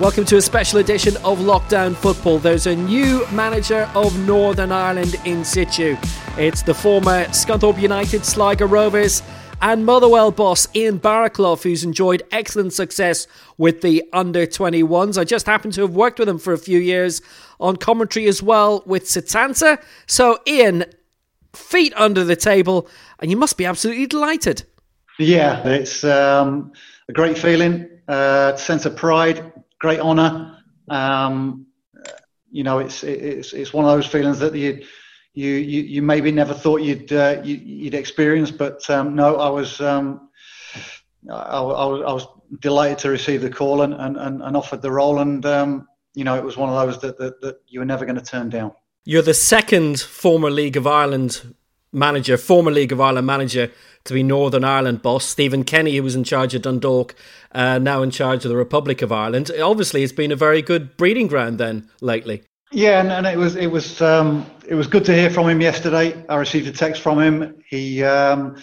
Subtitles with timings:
[0.00, 2.38] Welcome to a special edition of Lockdown Football.
[2.38, 5.96] There's a new manager of Northern Ireland in situ.
[6.36, 9.24] It's the former Scunthorpe United Sligo Rovers
[9.60, 13.26] and Motherwell boss Ian Baraclough, who's enjoyed excellent success
[13.56, 15.18] with the under 21s.
[15.18, 17.20] I just happened to have worked with him for a few years
[17.58, 19.82] on commentary as well with Setanta.
[20.06, 20.84] So, Ian,
[21.54, 24.62] feet under the table, and you must be absolutely delighted.
[25.18, 26.72] Yeah, it's um,
[27.08, 29.42] a great feeling, uh, sense of pride
[29.78, 30.58] great honour.
[30.88, 31.66] Um,
[32.50, 34.84] you know, it's it's it's one of those feelings that you
[35.34, 39.80] you you, maybe never thought you'd uh, you, would experience, but um, no, I was
[39.80, 40.30] um,
[41.30, 42.26] I, I, was I was
[42.60, 46.34] delighted to receive the call and and, and offered the role, and um, you know,
[46.36, 48.72] it was one of those that that, that you were never going to turn down.
[49.04, 51.54] You're the second former League of Ireland
[51.92, 53.70] manager, former League of Ireland manager
[54.08, 55.24] to be Northern Ireland boss.
[55.24, 57.14] Stephen Kenny, who was in charge of Dundalk,
[57.52, 59.50] uh, now in charge of the Republic of Ireland.
[59.62, 62.42] Obviously, it's been a very good breeding ground then lately.
[62.70, 65.60] Yeah, and, and it was it was um, it was good to hear from him
[65.60, 66.22] yesterday.
[66.28, 67.62] I received a text from him.
[67.66, 68.56] He um,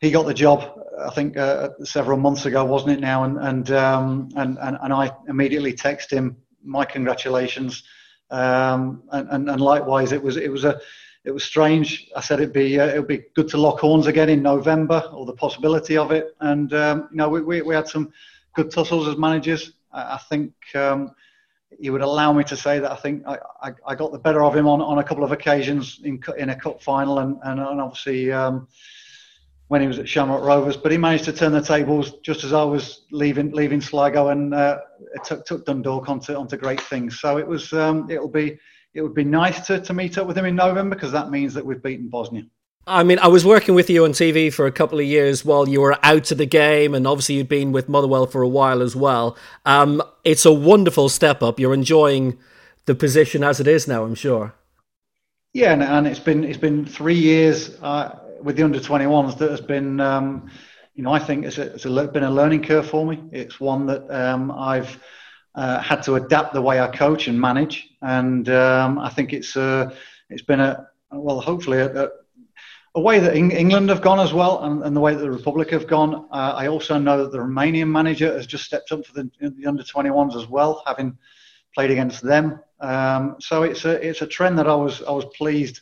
[0.00, 0.72] he got the job.
[0.98, 3.22] I think uh, several months ago, wasn't it now?
[3.24, 7.84] And and um, and, and and I immediately texted him my congratulations.
[8.28, 10.80] Um, and, and, and likewise, it was it was a
[11.26, 12.08] it was strange.
[12.14, 15.26] I said it'd be uh, it'd be good to lock horns again in November, or
[15.26, 16.36] the possibility of it.
[16.40, 18.12] And um, you know, we, we, we had some
[18.54, 19.72] good tussles as managers.
[19.92, 21.10] I, I think um,
[21.80, 24.44] he would allow me to say that I think I, I, I, got the better
[24.44, 27.60] of him on, on a couple of occasions in in a cup final, and and,
[27.60, 28.32] and obviously.
[28.32, 28.68] Um,
[29.68, 32.52] when he was at Shamrock Rovers, but he managed to turn the tables just as
[32.52, 34.78] I was leaving leaving Sligo, and uh,
[35.24, 37.18] took, took Dundalk onto onto great things.
[37.18, 38.60] So it was um, it'll be
[38.96, 41.52] it would be nice to, to meet up with him in November because that means
[41.54, 42.44] that we've beaten Bosnia.
[42.88, 45.68] I mean, I was working with you on TV for a couple of years while
[45.68, 48.80] you were out of the game, and obviously you'd been with Motherwell for a while
[48.80, 49.36] as well.
[49.64, 51.58] Um, it's a wonderful step up.
[51.58, 52.38] You're enjoying
[52.86, 54.54] the position as it is now, I'm sure.
[55.52, 59.50] Yeah, and, and it's been it's been three years uh, with the under 21s that
[59.50, 60.48] has been, um,
[60.94, 63.22] you know, I think it's, a, it's a, been a learning curve for me.
[63.32, 64.98] It's one that um, I've
[65.56, 69.56] uh, had to adapt the way I coach and manage, and um, I think it's
[69.56, 69.90] uh,
[70.30, 72.10] it's been a well, hopefully a,
[72.94, 75.70] a way that England have gone as well, and, and, the way that the Republic
[75.70, 76.26] have gone.
[76.30, 79.66] Uh, I also know that the Romanian manager has just stepped up for the, the
[79.66, 81.16] under 21s as well, having
[81.74, 82.60] played against them.
[82.80, 85.80] Um, so it's a it's a trend that I was I was pleased.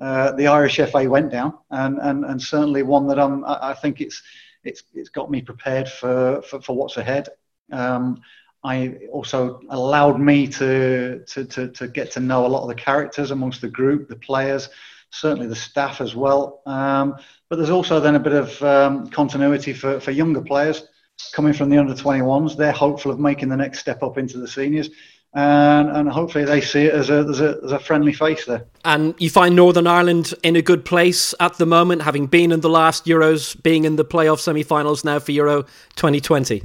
[0.00, 4.00] Uh, the Irish FA went down, and, and, and certainly one that I'm, I think
[4.00, 4.22] it's
[4.62, 7.28] it's it's got me prepared for for, for what's ahead.
[7.72, 8.20] Um,
[8.64, 12.74] I also allowed me to, to, to, to, get to know a lot of the
[12.74, 14.68] characters amongst the group, the players,
[15.10, 16.62] certainly the staff as well.
[16.66, 17.16] Um,
[17.48, 20.88] but there's also then a bit of um, continuity for, for younger players
[21.32, 22.56] coming from the under 21s.
[22.56, 24.90] They're hopeful of making the next step up into the seniors.
[25.34, 28.64] And, and hopefully they see it as a, as, a, as a friendly face there.
[28.84, 32.60] And you find Northern Ireland in a good place at the moment, having been in
[32.60, 35.62] the last Euros, being in the playoff semi finals now for Euro
[35.96, 36.62] 2020?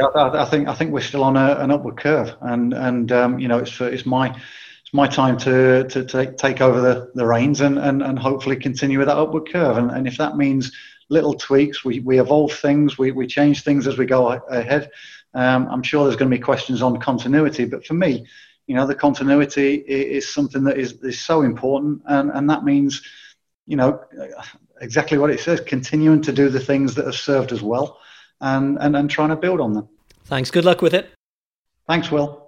[0.00, 3.38] I, I, think I think we're still on a, an upward curve, and and um,
[3.38, 7.26] you know it's it's my it's my time to to take take over the, the
[7.26, 9.76] reins and, and and hopefully continue with that upward curve.
[9.78, 10.72] And, and if that means
[11.12, 14.90] little tweaks, we, we evolve things, we, we change things as we go ahead.
[15.34, 18.26] Um, I'm sure there's going to be questions on continuity, but for me,
[18.66, 22.64] you know, the continuity is, is something that is, is so important, and, and that
[22.64, 23.02] means,
[23.66, 24.00] you know,
[24.80, 27.98] exactly what it says, continuing to do the things that have served us well
[28.42, 29.88] and, and, and trying to build on them.
[30.24, 30.50] Thanks.
[30.50, 31.10] Good luck with it.
[31.88, 32.41] Thanks, Will.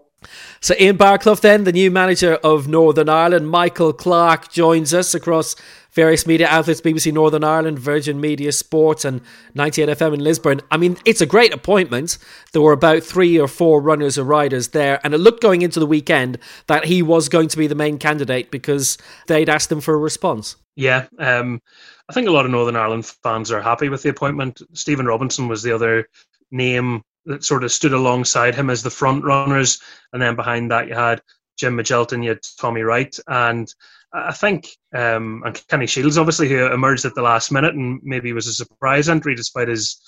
[0.61, 5.57] So Ian Baraclough, then the new manager of Northern Ireland, Michael Clark joins us across
[5.93, 9.21] various media outlets: BBC Northern Ireland, Virgin Media Sports, and
[9.55, 10.61] 98 FM in Lisburn.
[10.71, 12.19] I mean, it's a great appointment.
[12.53, 15.81] There were about three or four runners or riders there, and it looked going into
[15.81, 19.81] the weekend that he was going to be the main candidate because they'd asked him
[19.81, 20.57] for a response.
[20.77, 21.61] Yeah, um,
[22.09, 24.61] I think a lot of Northern Ireland fans are happy with the appointment.
[24.73, 26.09] Stephen Robinson was the other
[26.51, 29.81] name that sort of stood alongside him as the front runners,
[30.13, 31.21] and then behind that you had
[31.57, 33.73] Jim Magilton, you had Tommy Wright, and
[34.13, 38.33] I think um, and Kenny Shiels, obviously, who emerged at the last minute and maybe
[38.33, 40.01] was a surprise entry despite his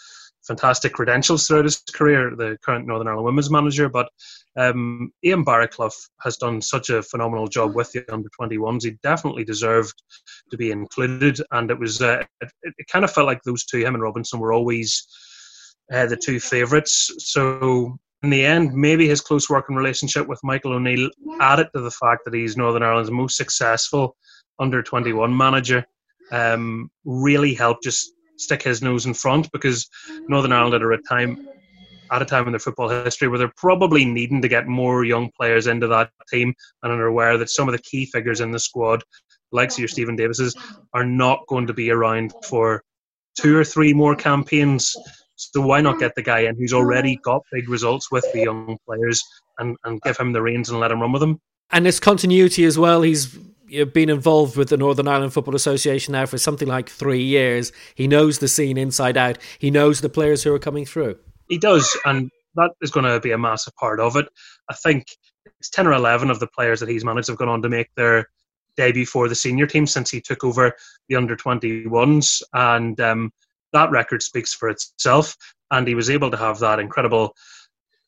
[0.47, 3.89] fantastic credentials throughout his career, the current Northern Ireland women's manager.
[3.89, 4.09] But
[4.57, 8.85] um, Ian Baraclough has done such a phenomenal job with the under 21s.
[8.85, 10.01] He definitely deserved
[10.51, 13.79] to be included, and it was uh, it, it, kind of felt like those two,
[13.79, 15.07] him and Robinson, were always
[15.93, 17.11] uh, the two favourites.
[17.19, 21.11] So in the end, maybe his close working relationship with Michael O'Neill
[21.41, 24.17] added to the fact that he's Northern Ireland's most successful
[24.59, 25.85] under 21 manager.
[26.33, 29.89] Um, really helped just stick his nose in front because
[30.29, 31.49] Northern Ireland at a time
[32.11, 35.31] at a time in their football history where they're probably needing to get more young
[35.37, 38.59] players into that team and are aware that some of the key figures in the
[38.59, 39.03] squad,
[39.53, 40.55] like your Steven Davises,
[40.93, 42.83] are not going to be around for
[43.39, 44.97] two or three more campaigns.
[45.37, 48.79] So why not get the guy in who's already got big results with the young
[48.87, 49.23] players
[49.59, 51.41] and, and give him the reins and let him run with them?
[51.71, 53.03] And this continuity as well.
[53.03, 53.37] He's
[53.93, 57.73] been involved with the Northern Ireland Football Association now for something like three years.
[57.95, 59.39] He knows the scene inside out.
[59.59, 61.19] He knows the players who are coming through.
[61.49, 64.27] He does, and that is going to be a massive part of it.
[64.71, 65.05] I think
[65.61, 67.89] it's 10 or 11 of the players that he's managed have gone on to make
[67.97, 68.29] their
[68.77, 70.73] debut for the senior team since he took over
[71.09, 72.43] the under 21s.
[72.53, 73.33] And um,
[73.77, 75.37] that record speaks for itself.
[75.71, 77.35] And he was able to have that incredible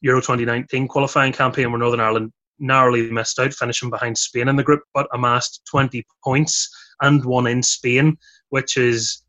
[0.01, 4.63] Euro 2019 qualifying campaign where Northern Ireland narrowly missed out, finishing behind Spain in the
[4.63, 6.69] group, but amassed 20 points
[7.01, 8.17] and won in Spain,
[8.51, 9.23] which is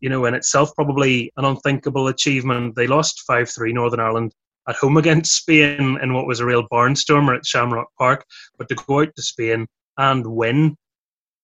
[0.00, 2.74] you know, in itself probably an unthinkable achievement.
[2.76, 4.32] They lost 5 3 Northern Ireland
[4.68, 8.24] at home against Spain in what was a real barnstormer at Shamrock Park.
[8.58, 9.66] But to go out to Spain
[9.96, 10.76] and win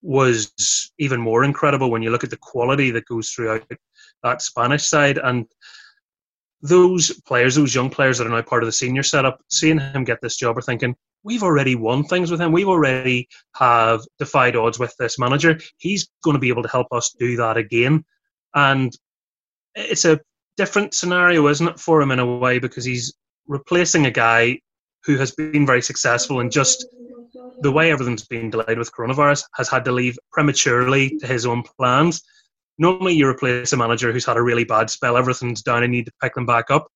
[0.02, 3.64] was even more incredible when you look at the quality that goes throughout
[4.22, 5.18] that Spanish side.
[5.18, 5.46] And
[6.60, 10.04] those players, those young players that are now part of the senior setup, seeing him
[10.04, 10.94] get this job are thinking,
[11.24, 12.52] we've already won things with him.
[12.52, 15.58] We've already have defied odds with this manager.
[15.78, 18.04] He's going to be able to help us do that again.
[18.54, 18.92] And
[19.74, 20.20] it's a
[20.56, 23.14] different scenario, isn't it, for him in a way, because he's
[23.46, 24.60] replacing a guy
[25.04, 26.86] who has been very successful and just
[27.60, 31.62] the way everything's been delayed with coronavirus has had to leave prematurely to his own
[31.62, 32.22] plans.
[32.78, 36.00] Normally, you replace a manager who's had a really bad spell, everything's down, and you
[36.00, 36.88] need to pick them back up.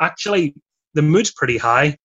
[0.00, 0.54] Actually,
[0.94, 1.96] the mood's pretty high.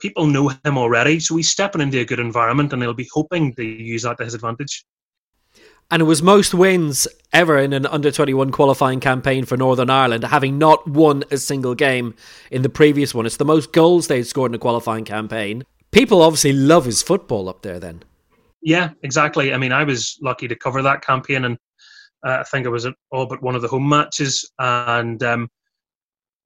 [0.00, 3.54] People know him already, so he's stepping into a good environment, and he'll be hoping
[3.54, 4.84] to use that to his advantage
[5.90, 10.24] and it was most wins ever in an under 21 qualifying campaign for Northern Ireland,
[10.24, 12.14] having not won a single game
[12.50, 13.26] in the previous one.
[13.26, 15.64] It's the most goals they'd scored in a qualifying campaign.
[15.94, 18.02] People obviously love his football up there then.
[18.62, 19.54] Yeah, exactly.
[19.54, 21.56] I mean, I was lucky to cover that campaign, and
[22.26, 24.50] uh, I think it was all but one of the home matches.
[24.58, 25.48] And um,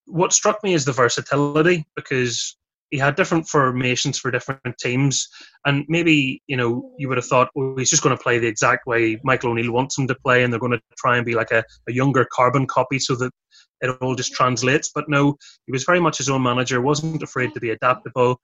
[0.05, 2.57] what struck me is the versatility because
[2.91, 5.27] he had different formations for different teams,
[5.65, 8.47] and maybe you know you would have thought, well, he's just going to play the
[8.47, 11.33] exact way Michael O'Neill wants him to play, and they're going to try and be
[11.33, 13.31] like a, a younger carbon copy so that
[13.81, 14.91] it all just translates.
[14.93, 18.39] But no, he was very much his own manager, wasn't afraid to be adaptable,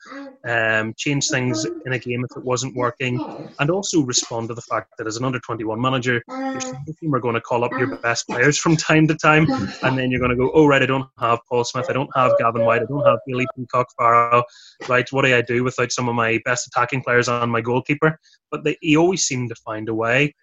[0.48, 3.20] um, change things in a game if it wasn't working,
[3.60, 7.20] and also respond to the fact that as an under 21 manager, your team are
[7.20, 9.46] going to call up your best players from time to time,
[9.84, 12.10] and then you're going to go, oh, right, I don't have Paul Smyth, I don't
[12.16, 14.44] have Gavin Whyte, I don't have Bailey Peacock Farrell,
[14.88, 18.20] right, what do I do without some of my best attacking players and my goalkeeper?
[18.52, 20.34] But they, he always seemed to find a way.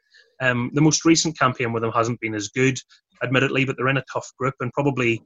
[0.43, 2.79] Um, the most recent campaign with them hasn't been as good,
[3.23, 5.23] admittedly, but they're in a tough group and probably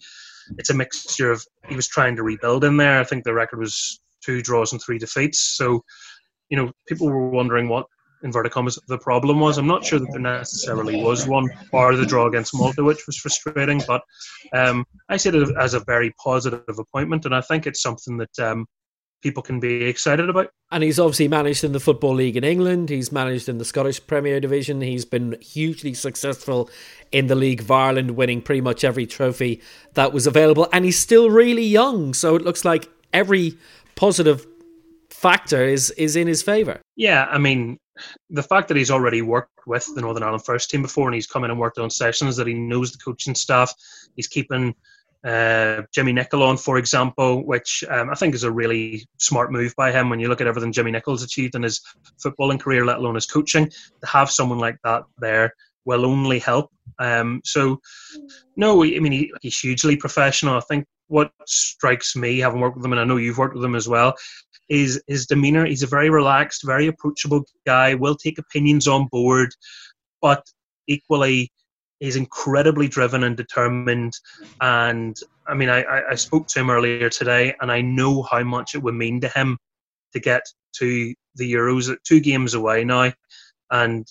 [0.58, 3.00] it's a mixture of he was trying to rebuild in there.
[3.00, 5.56] I think the record was two draws and three defeats.
[5.56, 5.82] So,
[6.50, 7.86] you know, people were wondering what
[8.22, 9.58] inverted commas the problem was.
[9.58, 13.16] I'm not sure that there necessarily was one, or the draw against Malta, which was
[13.16, 13.82] frustrating.
[13.86, 14.02] But
[14.52, 18.38] um, I see it as a very positive appointment, and I think it's something that
[18.38, 18.66] um,
[19.26, 20.48] people can be excited about.
[20.70, 22.90] And he's obviously managed in the Football League in England.
[22.90, 24.80] He's managed in the Scottish Premier Division.
[24.80, 26.70] He's been hugely successful
[27.10, 29.60] in the League of Ireland, winning pretty much every trophy
[29.94, 30.68] that was available.
[30.72, 33.58] And he's still really young, so it looks like every
[33.96, 34.46] positive
[35.10, 36.80] factor is is in his favour.
[36.94, 37.78] Yeah, I mean,
[38.30, 41.26] the fact that he's already worked with the Northern Ireland first team before and he's
[41.26, 43.74] come in and worked on sessions, that he knows the coaching staff,
[44.14, 44.72] he's keeping
[45.24, 49.74] uh, Jimmy Nicholl on, for example, which um, I think is a really smart move
[49.76, 51.80] by him when you look at everything Jimmy Nicholl's achieved in his
[52.24, 53.68] footballing career, let alone his coaching.
[53.68, 55.52] To have someone like that there
[55.84, 56.70] will only help.
[56.98, 57.80] Um, so,
[58.56, 60.56] no, I mean, he, he's hugely professional.
[60.56, 63.64] I think what strikes me, having worked with him, and I know you've worked with
[63.64, 64.14] him as well,
[64.68, 65.64] is his demeanour.
[65.64, 69.54] He's a very relaxed, very approachable guy, will take opinions on board,
[70.20, 70.44] but
[70.88, 71.52] equally,
[72.00, 74.14] he's incredibly driven and determined.
[74.60, 78.74] And I mean, I, I spoke to him earlier today, and I know how much
[78.74, 79.58] it would mean to him
[80.12, 80.42] to get
[80.78, 83.12] to the Euros, at two games away now.
[83.70, 84.06] And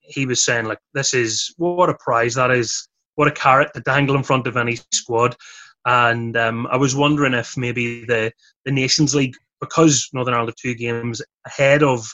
[0.00, 3.80] he was saying, like, this is what a prize that is, what a carrot to
[3.80, 5.36] dangle in front of any squad.
[5.84, 8.32] And um, I was wondering if maybe the,
[8.64, 12.08] the Nations League, because Northern Ireland have two games ahead of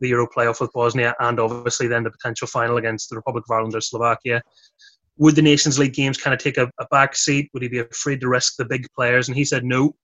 [0.00, 3.54] the Euro playoff with Bosnia, and obviously then the potential final against the Republic of
[3.54, 4.42] Ireland or Slovakia.
[5.16, 7.50] Would the Nations League games kind of take a, a back seat?
[7.52, 9.28] Would he be afraid to risk the big players?
[9.28, 9.94] And he said, no,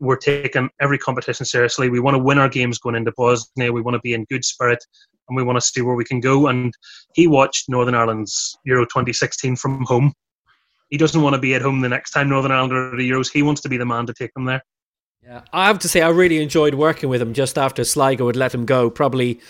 [0.00, 1.88] we're taking every competition seriously.
[1.88, 3.72] We want to win our games going into Bosnia.
[3.72, 4.84] We want to be in good spirit
[5.28, 6.48] and we want to see where we can go.
[6.48, 6.74] And
[7.14, 10.12] he watched Northern Ireland's Euro 2016 from home.
[10.90, 13.30] he doesn't want to be at home the next time Northern Ireland are the Euros.
[13.32, 14.62] He wants to be the man to take them there.
[15.30, 18.34] Yeah, I have to say I really enjoyed working with him just after Sligo had
[18.34, 18.90] let him go.
[18.90, 19.40] Probably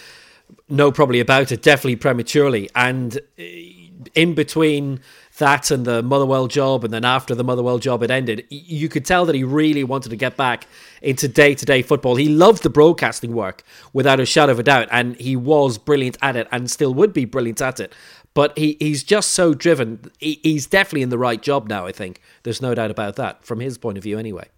[0.69, 1.63] no, probably about it.
[1.63, 5.01] Definitely prematurely, and eh, in between
[5.39, 9.07] that and the Motherwell job, and then after the Motherwell job had ended, you could
[9.07, 10.67] tell that he really wanted to get back
[11.01, 12.17] into day to day football.
[12.17, 13.63] He loved the broadcasting work
[13.95, 17.15] without a shadow of a doubt, and he was brilliant at it and still would
[17.15, 17.95] be brilliant at it.
[18.35, 20.11] But he, he's just so driven.
[20.19, 22.21] He, he's definitely in the right job now, I think.
[22.43, 24.49] There's no doubt about that, from his point of view, anyway.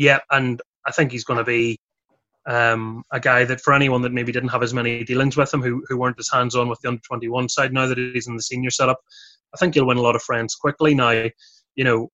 [0.00, 1.78] Yeah, and I think he's going to be
[2.46, 5.62] um, a guy that for anyone that maybe didn't have as many dealings with him,
[5.62, 8.36] who, who weren't as hands on with the under 21 side, now that he's in
[8.36, 8.98] the senior setup,
[9.54, 10.94] I think he'll win a lot of friends quickly.
[10.94, 11.10] Now,
[11.74, 12.10] you know,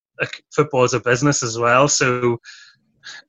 [0.55, 2.39] football is a business as well, so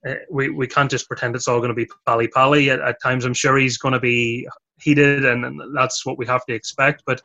[0.06, 2.70] uh, we we can't just pretend it's all going to be pally pally.
[2.70, 4.48] At, at, times, I'm sure he's going to be
[4.80, 7.02] heated, and, and, that's what we have to expect.
[7.06, 7.22] But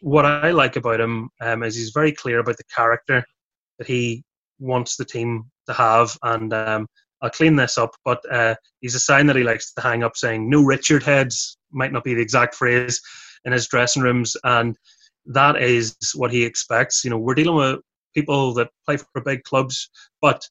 [0.00, 3.24] what I like about him um, is he's very clear about the character
[3.78, 4.24] that he
[4.58, 6.86] wants the team to have, and um,
[7.22, 7.94] I'll clean this up.
[8.04, 11.58] But uh, he's a sign that he likes to hang up, saying "No Richard heads"
[11.72, 13.00] might not be the exact phrase
[13.44, 14.76] in his dressing rooms, and
[15.26, 17.04] that is what he expects.
[17.04, 17.80] You know, we're dealing with
[18.14, 19.88] people that play for big clubs,
[20.20, 20.46] but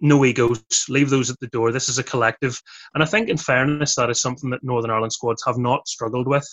[0.00, 0.62] no egos.
[0.88, 1.72] Leave those at the door.
[1.72, 2.60] This is a collective,
[2.94, 6.26] and I think, in fairness, that is something that Northern Ireland squads have not struggled
[6.26, 6.46] with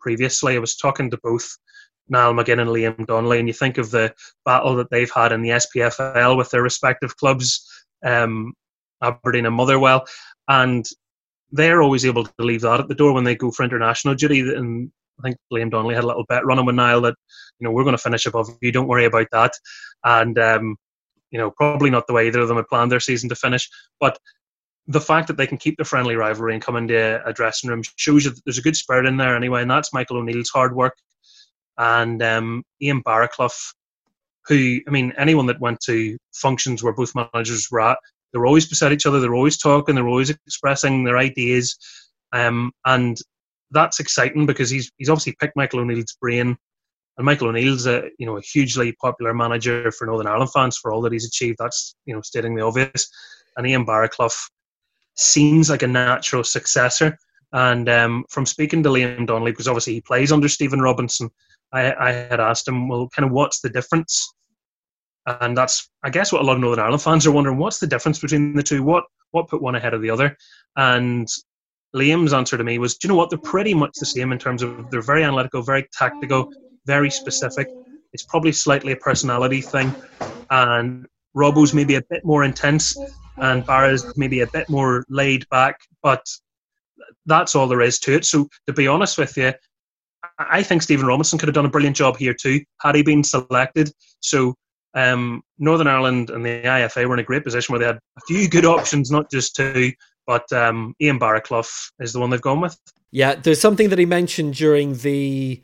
[0.00, 0.56] previously.
[0.56, 1.48] I was talking to both
[2.08, 4.12] Niall McGinn and Liam Donnelly, and you think of the
[4.44, 7.66] battle that they've had in the SPFL with their respective clubs,
[8.04, 8.54] um,
[9.02, 10.06] Aberdeen and Motherwell,
[10.48, 10.86] and
[11.52, 14.40] they're always able to leave that at the door when they go for international duty.
[14.40, 17.16] And I think Liam Donnelly had a little bet running with Niall that,
[17.58, 19.52] you know, we're going to finish above you, don't worry about that.
[20.04, 20.76] And, um,
[21.30, 23.68] you know, probably not the way either of them had planned their season to finish.
[23.98, 24.18] But
[24.86, 27.82] the fact that they can keep the friendly rivalry and come into a dressing room
[27.96, 29.62] shows you that there's a good spirit in there anyway.
[29.62, 30.96] And that's Michael O'Neill's hard work.
[31.78, 33.72] And um, Ian Baraclough,
[34.50, 37.98] who, I mean, anyone that went to functions where both managers were at,
[38.32, 41.16] they were always beside each other, they were always talking, they were always expressing their
[41.16, 41.76] ideas.
[42.32, 43.18] Um, and
[43.70, 46.56] that's exciting because he's he's obviously picked Michael O'Neill's brain,
[47.16, 50.92] and Michael O'Neill's a you know a hugely popular manager for Northern Ireland fans for
[50.92, 51.58] all that he's achieved.
[51.58, 53.08] That's you know stating the obvious.
[53.56, 54.36] And Ian Baraclough
[55.16, 57.16] seems like a natural successor.
[57.52, 61.30] And um, from speaking to Liam Donnelly, because obviously he plays under Stephen Robinson,
[61.72, 64.32] I, I had asked him, well, kind of what's the difference?
[65.26, 67.86] And that's, I guess, what a lot of Northern Ireland fans are wondering: what's the
[67.86, 68.82] difference between the two?
[68.82, 70.36] What what put one ahead of the other?
[70.76, 71.28] And
[71.94, 73.30] Liam's answer to me was, do you know what?
[73.30, 76.52] They're pretty much the same in terms of they're very analytical, very tactical,
[76.86, 77.68] very specific.
[78.12, 79.94] It's probably slightly a personality thing.
[80.50, 82.96] And Robbo's maybe a bit more intense
[83.36, 86.24] and Barra's maybe a bit more laid back, but
[87.26, 88.24] that's all there is to it.
[88.24, 89.52] So to be honest with you,
[90.38, 93.24] I think Stephen Robinson could have done a brilliant job here too, had he been
[93.24, 93.92] selected.
[94.20, 94.54] So
[94.94, 98.20] um, Northern Ireland and the IFA were in a great position where they had a
[98.26, 99.92] few good options, not just two.
[100.26, 102.78] But um, Ian Baraclough is the one they've gone with.
[103.10, 105.62] Yeah, there's something that he mentioned during the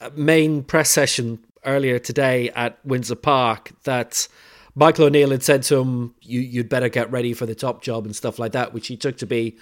[0.00, 4.26] uh, main press session earlier today at Windsor Park that
[4.74, 8.06] Michael O'Neill had said to him, you, would better get ready for the top job
[8.06, 9.56] and stuff like that, which he took to be,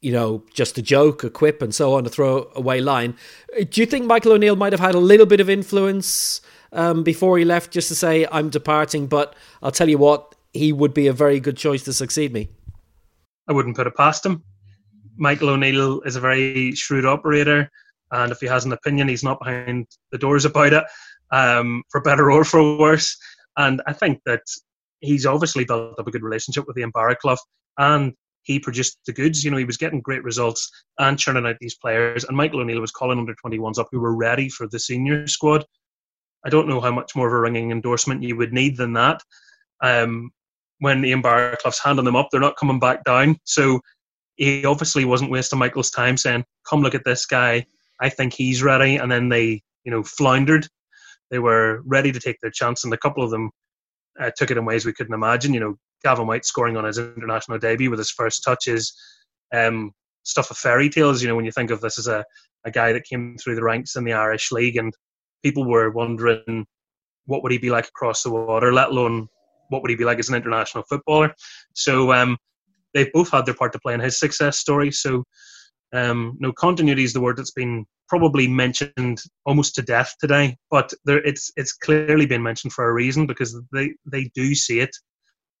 [0.00, 3.16] you know, just a joke, a quip, and so on, a throwaway line.
[3.58, 6.40] Uh, do you think Michael O'Neill might have had a little bit of influence
[6.72, 10.72] um, before he left just to say, I'm departing, but I'll tell you what, he
[10.72, 12.48] would be a very good choice to succeed me?
[13.48, 14.42] I wouldn't put it past him.
[15.16, 17.70] Michael O'Neill is a very shrewd operator,
[18.10, 20.84] and if he has an opinion, he's not behind the doors about it,
[21.30, 23.16] um, for better or for worse.
[23.56, 24.42] And I think that
[25.00, 27.38] he's obviously built up a good relationship with Ian Baraclough,
[27.78, 29.44] and he produced the goods.
[29.44, 32.24] You know, he was getting great results and churning out these players.
[32.24, 35.64] And Michael O'Neill was calling under 21s up who were ready for the senior squad.
[36.44, 39.22] I don't know how much more of a ringing endorsement you would need than that.
[39.82, 40.30] Um,
[40.78, 43.36] when Ian Baraclough's handing them up, they're not coming back down.
[43.44, 43.80] So
[44.36, 47.66] he obviously wasn't wasting Michael's time saying, "Come look at this guy.
[48.00, 50.66] I think he's ready." And then they, you know, floundered.
[51.30, 53.50] They were ready to take their chance, and a couple of them
[54.20, 55.54] uh, took it in ways we couldn't imagine.
[55.54, 58.92] You know, Gavin Whyte scoring on his international debut with his first touches,
[59.54, 59.92] um,
[60.24, 61.22] stuff of fairy tales.
[61.22, 62.24] You know, when you think of this as a,
[62.64, 64.92] a guy that came through the ranks in the Irish League, and
[65.42, 66.66] people were wondering
[67.26, 69.28] what would he be like across the water, let alone
[69.68, 71.34] what would he be like as an international footballer?
[71.74, 72.36] So um,
[72.94, 74.92] they've both had their part to play in his success story.
[74.92, 75.24] So
[75.92, 80.92] um, no continuity is the word that's been probably mentioned almost to death today, but
[81.04, 84.94] there, it's it's clearly been mentioned for a reason because they they do see it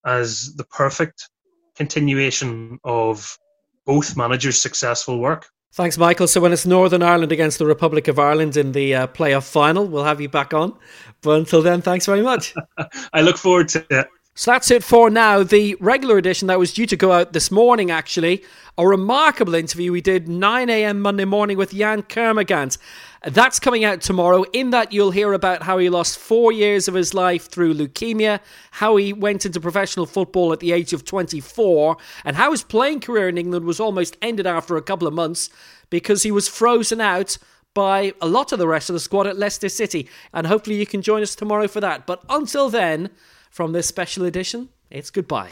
[0.04, 1.28] as the perfect
[1.76, 3.36] continuation of
[3.86, 5.48] both managers' successful work.
[5.74, 6.28] Thanks, Michael.
[6.28, 9.86] So when it's Northern Ireland against the Republic of Ireland in the uh, playoff final,
[9.86, 10.76] we'll have you back on.
[11.22, 12.54] But until then, thanks very much.
[13.14, 14.06] I look forward to it.
[14.34, 15.42] So that's it for now.
[15.42, 18.44] The regular edition that was due to go out this morning, actually,
[18.76, 21.00] a remarkable interview we did 9 a.m.
[21.00, 22.76] Monday morning with Yann Kermorgant.
[23.24, 24.44] That's coming out tomorrow.
[24.52, 28.40] In that, you'll hear about how he lost four years of his life through leukemia,
[28.72, 33.00] how he went into professional football at the age of 24, and how his playing
[33.00, 35.50] career in England was almost ended after a couple of months
[35.88, 37.38] because he was frozen out
[37.74, 40.08] by a lot of the rest of the squad at Leicester City.
[40.32, 42.06] And hopefully, you can join us tomorrow for that.
[42.06, 43.10] But until then,
[43.50, 45.50] from this special edition, it's goodbye.